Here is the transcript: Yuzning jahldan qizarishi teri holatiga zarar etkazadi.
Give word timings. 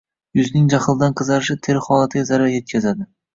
Yuzning 0.37 0.63
jahldan 0.73 1.13
qizarishi 1.19 1.57
teri 1.67 1.85
holatiga 1.89 2.25
zarar 2.31 2.57
etkazadi. 2.63 3.09